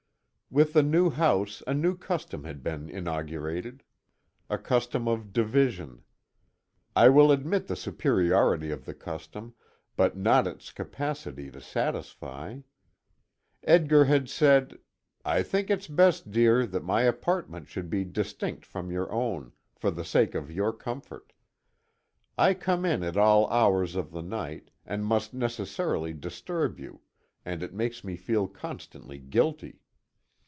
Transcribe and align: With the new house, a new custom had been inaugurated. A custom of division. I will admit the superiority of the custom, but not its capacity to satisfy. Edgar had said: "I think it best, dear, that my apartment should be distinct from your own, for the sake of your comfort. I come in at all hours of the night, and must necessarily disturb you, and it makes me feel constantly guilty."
With 0.53 0.73
the 0.73 0.83
new 0.83 1.09
house, 1.09 1.63
a 1.65 1.73
new 1.73 1.95
custom 1.97 2.43
had 2.43 2.61
been 2.61 2.89
inaugurated. 2.89 3.83
A 4.49 4.57
custom 4.57 5.07
of 5.07 5.31
division. 5.31 6.03
I 6.93 7.07
will 7.07 7.31
admit 7.31 7.67
the 7.67 7.77
superiority 7.77 8.69
of 8.69 8.83
the 8.83 8.93
custom, 8.93 9.55
but 9.95 10.17
not 10.17 10.47
its 10.47 10.73
capacity 10.73 11.49
to 11.51 11.61
satisfy. 11.61 12.59
Edgar 13.63 14.03
had 14.03 14.27
said: 14.27 14.79
"I 15.23 15.41
think 15.41 15.69
it 15.69 15.87
best, 15.95 16.31
dear, 16.31 16.65
that 16.67 16.83
my 16.83 17.03
apartment 17.03 17.69
should 17.69 17.89
be 17.89 18.03
distinct 18.03 18.65
from 18.65 18.91
your 18.91 19.09
own, 19.09 19.53
for 19.77 19.89
the 19.89 20.03
sake 20.03 20.35
of 20.35 20.51
your 20.51 20.73
comfort. 20.73 21.31
I 22.37 22.55
come 22.55 22.83
in 22.83 23.03
at 23.03 23.15
all 23.15 23.47
hours 23.47 23.95
of 23.95 24.11
the 24.11 24.21
night, 24.21 24.69
and 24.85 25.05
must 25.05 25.33
necessarily 25.33 26.11
disturb 26.11 26.77
you, 26.77 26.99
and 27.45 27.63
it 27.63 27.73
makes 27.73 28.03
me 28.03 28.17
feel 28.17 28.49
constantly 28.49 29.17
guilty." 29.17 29.77